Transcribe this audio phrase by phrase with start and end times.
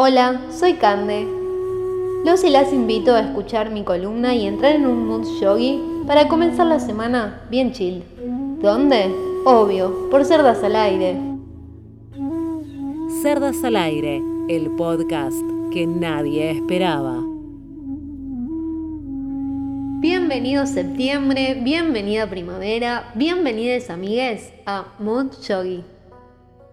[0.00, 1.26] Hola, soy Cande.
[2.24, 6.28] Los y las invito a escuchar mi columna y entrar en un mood yogi para
[6.28, 8.04] comenzar la semana bien chill.
[8.62, 9.12] ¿Dónde?
[9.44, 11.16] Obvio, por Cerdas al Aire.
[13.22, 15.42] Cerdas al Aire, el podcast
[15.72, 17.16] que nadie esperaba.
[19.98, 25.82] Bienvenido septiembre, bienvenida primavera, bienvenidas amigues a Mood Yogi.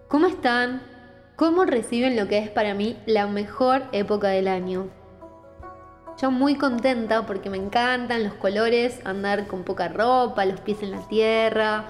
[0.06, 0.95] ¿Cómo están?
[1.36, 4.88] ¿Cómo reciben lo que es para mí la mejor época del año?
[6.18, 10.92] Yo muy contenta porque me encantan los colores, andar con poca ropa, los pies en
[10.92, 11.84] la tierra,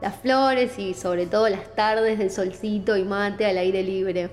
[0.00, 4.30] las flores y sobre todo las tardes de solcito y mate al aire libre.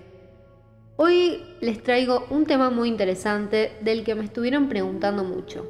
[0.96, 5.70] Hoy les traigo un tema muy interesante del que me estuvieron preguntando mucho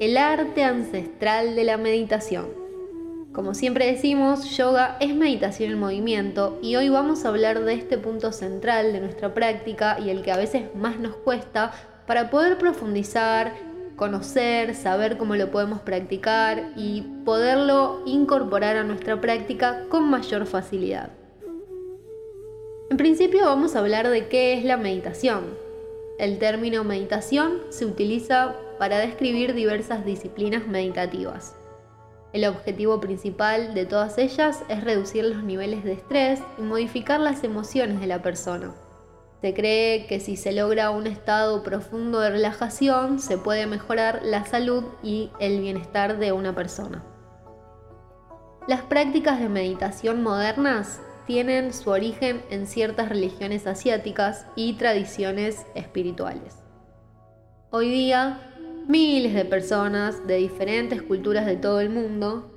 [0.00, 2.59] el arte ancestral de la meditación.
[3.32, 7.96] Como siempre decimos, yoga es meditación en movimiento y hoy vamos a hablar de este
[7.96, 11.70] punto central de nuestra práctica y el que a veces más nos cuesta
[12.08, 13.54] para poder profundizar,
[13.94, 21.10] conocer, saber cómo lo podemos practicar y poderlo incorporar a nuestra práctica con mayor facilidad.
[22.90, 25.56] En principio vamos a hablar de qué es la meditación.
[26.18, 31.54] El término meditación se utiliza para describir diversas disciplinas meditativas.
[32.32, 37.42] El objetivo principal de todas ellas es reducir los niveles de estrés y modificar las
[37.42, 38.72] emociones de la persona.
[39.40, 44.44] Se cree que si se logra un estado profundo de relajación, se puede mejorar la
[44.44, 47.02] salud y el bienestar de una persona.
[48.68, 56.56] Las prácticas de meditación modernas tienen su origen en ciertas religiones asiáticas y tradiciones espirituales.
[57.70, 58.49] Hoy día,
[58.90, 62.50] miles de personas de diferentes culturas de todo el mundo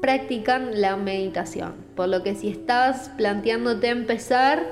[0.00, 1.74] practican la meditación.
[1.94, 4.66] Por lo que si estás planteándote empezar,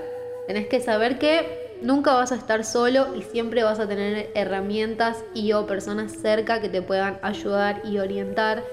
[0.46, 5.22] tenés que saber que nunca vas a estar solo y siempre vas a tener herramientas
[5.34, 8.64] y o personas cerca que te puedan ayudar y orientar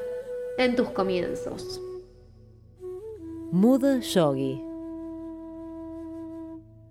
[0.58, 1.80] en tus comienzos.
[3.52, 4.67] Mood Yogi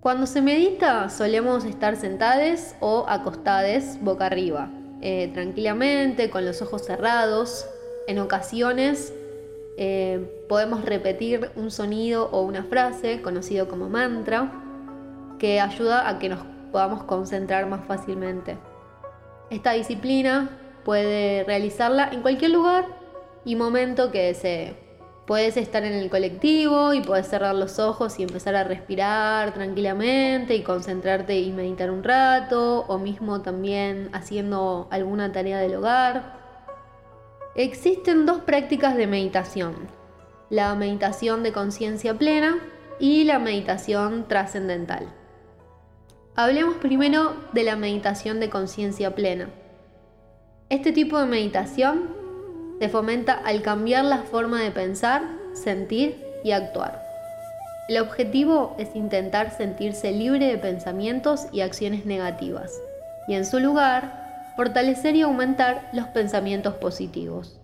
[0.07, 4.69] cuando se medita solemos estar sentados o acostados boca arriba,
[5.01, 7.67] eh, tranquilamente, con los ojos cerrados.
[8.07, 9.13] En ocasiones
[9.77, 14.49] eh, podemos repetir un sonido o una frase conocido como mantra
[15.39, 16.39] que ayuda a que nos
[16.71, 18.57] podamos concentrar más fácilmente.
[19.49, 22.85] Esta disciplina puede realizarla en cualquier lugar
[23.43, 24.86] y momento que desee.
[25.27, 30.55] Puedes estar en el colectivo y puedes cerrar los ojos y empezar a respirar tranquilamente
[30.55, 36.37] y concentrarte y meditar un rato, o mismo también haciendo alguna tarea del hogar.
[37.55, 39.75] Existen dos prácticas de meditación,
[40.49, 42.59] la meditación de conciencia plena
[42.97, 45.13] y la meditación trascendental.
[46.35, 49.49] Hablemos primero de la meditación de conciencia plena.
[50.69, 52.16] Este tipo de meditación
[52.79, 55.23] se fomenta al cambiar la forma de pensar,
[55.53, 57.03] sentir y actuar.
[57.87, 62.71] El objetivo es intentar sentirse libre de pensamientos y acciones negativas,
[63.27, 67.59] y en su lugar, fortalecer y aumentar los pensamientos positivos.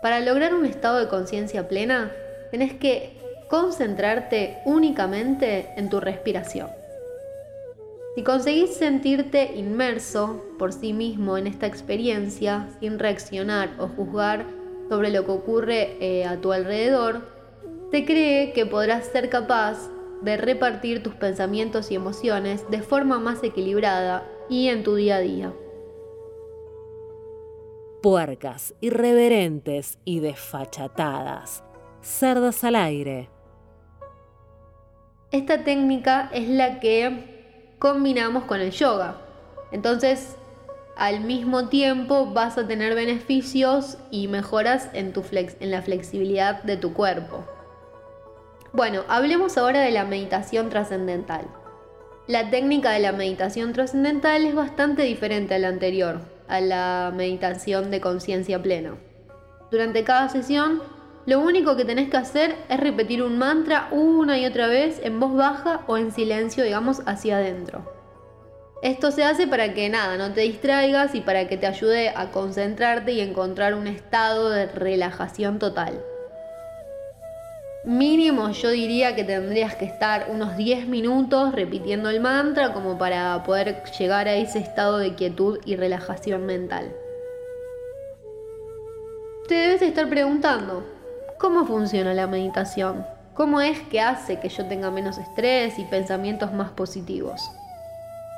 [0.00, 2.12] Para lograr un estado de conciencia plena,
[2.50, 3.18] tenés que
[3.48, 6.77] concentrarte únicamente en tu respiración.
[8.18, 14.44] Si conseguís sentirte inmerso por sí mismo en esta experiencia, sin reaccionar o juzgar
[14.88, 17.28] sobre lo que ocurre eh, a tu alrededor,
[17.92, 19.88] se cree que podrás ser capaz
[20.22, 25.20] de repartir tus pensamientos y emociones de forma más equilibrada y en tu día a
[25.20, 25.52] día.
[28.02, 31.62] Puercas, irreverentes y desfachatadas.
[32.02, 33.28] Cerdas al aire.
[35.30, 37.37] Esta técnica es la que
[37.78, 39.16] combinamos con el yoga.
[39.72, 40.36] Entonces,
[40.96, 46.76] al mismo tiempo vas a tener beneficios y mejoras en, tu en la flexibilidad de
[46.76, 47.44] tu cuerpo.
[48.72, 51.46] Bueno, hablemos ahora de la meditación trascendental.
[52.26, 57.90] La técnica de la meditación trascendental es bastante diferente a la anterior, a la meditación
[57.90, 58.96] de conciencia plena.
[59.70, 60.82] Durante cada sesión
[61.28, 65.20] lo único que tenés que hacer es repetir un mantra una y otra vez en
[65.20, 67.84] voz baja o en silencio, digamos, hacia adentro.
[68.80, 72.30] Esto se hace para que nada, no te distraigas y para que te ayude a
[72.30, 76.02] concentrarte y encontrar un estado de relajación total.
[77.84, 83.42] Mínimo yo diría que tendrías que estar unos 10 minutos repitiendo el mantra como para
[83.44, 86.90] poder llegar a ese estado de quietud y relajación mental.
[89.46, 90.97] Te debes estar preguntando,
[91.38, 93.06] ¿Cómo funciona la meditación?
[93.34, 97.40] ¿Cómo es que hace que yo tenga menos estrés y pensamientos más positivos?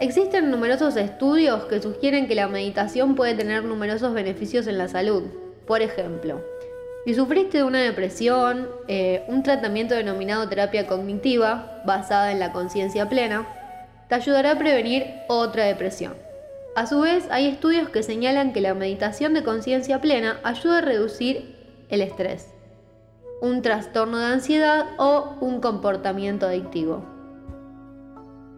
[0.01, 5.23] Existen numerosos estudios que sugieren que la meditación puede tener numerosos beneficios en la salud.
[5.67, 6.43] Por ejemplo,
[7.07, 13.09] si sufriste de una depresión, eh, un tratamiento denominado terapia cognitiva, basada en la conciencia
[13.09, 13.49] plena,
[14.11, 16.13] te ayudará a prevenir otra depresión.
[16.77, 20.83] A su vez, hay estudios que señalan que la meditación de conciencia plena ayuda a
[20.83, 21.57] reducir
[21.89, 22.49] el estrés,
[23.41, 27.05] un trastorno de ansiedad o un comportamiento adictivo.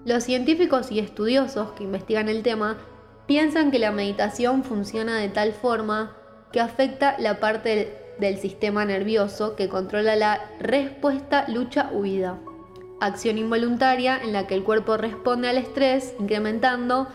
[0.05, 2.79] Los científicos y estudiosos que investigan el tema
[3.26, 6.17] piensan que la meditación funciona de tal forma
[6.50, 12.38] que afecta la parte del sistema nervioso que controla la respuesta lucha-huida,
[13.00, 17.06] acción involuntaria en la que el cuerpo responde al estrés incrementando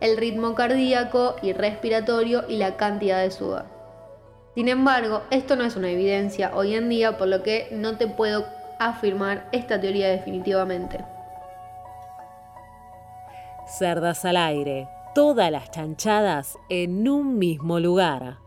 [0.00, 3.75] el ritmo cardíaco y respiratorio y la cantidad de sudor.
[4.56, 8.06] Sin embargo, esto no es una evidencia hoy en día, por lo que no te
[8.06, 8.46] puedo
[8.78, 10.98] afirmar esta teoría definitivamente.
[13.66, 18.38] Cerdas al aire, todas las chanchadas en un mismo lugar.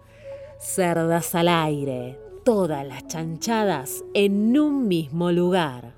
[0.58, 5.92] Cerdas al aire, todas las chanchadas en un mismo lugar.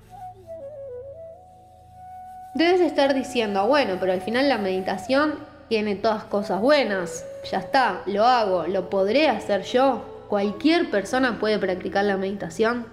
[2.54, 5.36] Debes estar diciendo, bueno, pero al final la meditación
[5.70, 7.24] tiene todas cosas buenas.
[7.50, 10.24] Ya está, lo hago, lo podré hacer yo.
[10.28, 12.86] Cualquier persona puede practicar la meditación.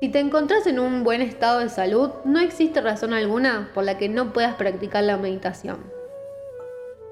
[0.00, 3.98] Si te encontrás en un buen estado de salud, no existe razón alguna por la
[3.98, 5.78] que no puedas practicar la meditación.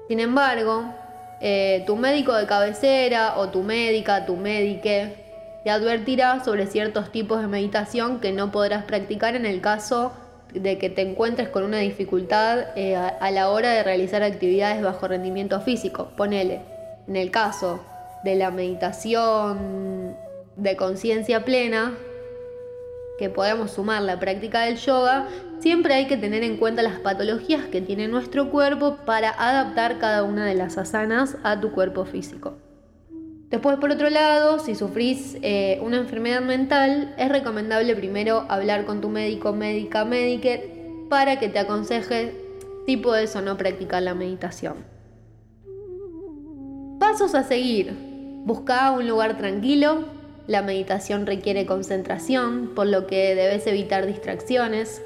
[0.07, 0.85] Sin embargo,
[1.41, 5.15] eh, tu médico de cabecera o tu médica, tu médique,
[5.63, 10.13] te advertirá sobre ciertos tipos de meditación que no podrás practicar en el caso
[10.53, 15.07] de que te encuentres con una dificultad eh, a, la hora de realizar actividades bajo
[15.07, 16.11] rendimiento físico.
[16.15, 16.61] Ponele,
[17.07, 17.83] en el caso
[18.23, 20.15] de la meditación
[20.55, 21.93] de conciencia plena,
[23.17, 25.27] que podemos sumar la práctica del yoga,
[25.59, 30.23] siempre hay que tener en cuenta las patologías que tiene nuestro cuerpo para adaptar cada
[30.23, 32.55] una de las asanas a tu cuerpo físico.
[33.53, 38.99] Después, por otro lado, si sufrís eh, una enfermedad mental, es recomendable primero hablar con
[38.99, 40.59] tu médico, médica, médica,
[41.07, 42.33] para que te aconseje
[42.87, 44.77] si puedes o no practicar la meditación.
[46.99, 47.93] Pasos a seguir.
[48.43, 50.05] Busca un lugar tranquilo.
[50.47, 55.03] La meditación requiere concentración, por lo que debes evitar distracciones.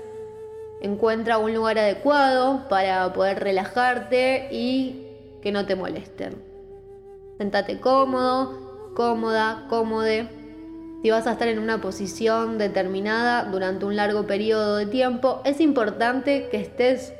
[0.81, 5.05] Encuentra un lugar adecuado para poder relajarte y
[5.41, 6.56] que no te molesten.
[7.37, 10.27] Sentate cómodo, cómoda, cómode.
[11.03, 15.61] Si vas a estar en una posición determinada durante un largo periodo de tiempo, es
[15.61, 17.13] importante que estés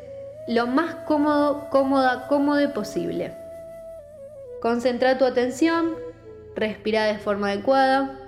[0.47, 3.35] lo más cómodo, cómoda, cómodo posible.
[4.59, 5.93] Concentra tu atención,
[6.55, 8.19] respira de forma adecuada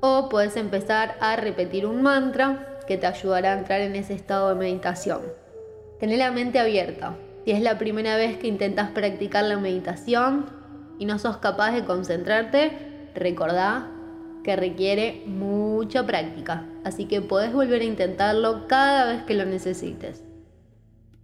[0.00, 4.50] o puedes empezar a repetir un mantra que te ayudará a entrar en ese estado
[4.50, 5.22] de meditación.
[5.98, 7.16] Tener la mente abierta.
[7.44, 10.46] Si es la primera vez que intentas practicar la meditación,
[10.98, 13.88] y no sos capaz de concentrarte, recordá
[14.46, 16.64] que requiere mucha práctica.
[16.84, 20.22] Así que podés volver a intentarlo cada vez que lo necesites.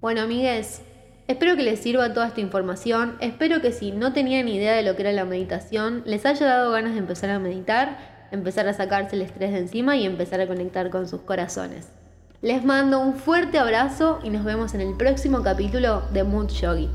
[0.00, 0.82] Bueno, amigues,
[1.28, 3.16] espero que les sirva toda esta información.
[3.20, 6.72] Espero que si no tenían idea de lo que era la meditación, les haya dado
[6.72, 10.48] ganas de empezar a meditar, empezar a sacarse el estrés de encima y empezar a
[10.48, 11.92] conectar con sus corazones.
[12.40, 16.90] Les mando un fuerte abrazo y nos vemos en el próximo capítulo de Mood Yogi.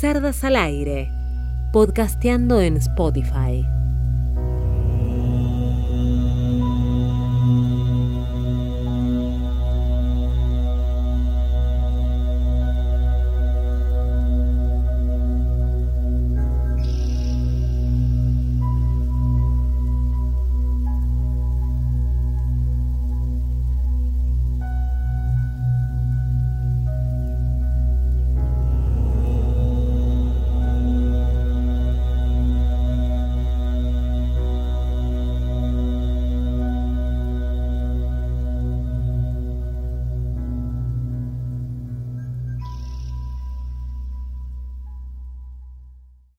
[0.00, 1.12] Cerdas al aire,
[1.74, 3.66] podcasteando en Spotify.